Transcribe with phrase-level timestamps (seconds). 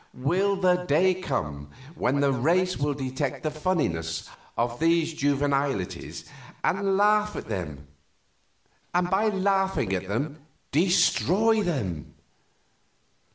[0.15, 4.27] Will a day come when the race will detect the funniness
[4.57, 6.25] of these juvenilities
[6.63, 7.85] and laugh at them
[8.95, 10.39] and by laughing at them
[10.71, 12.15] destroy them?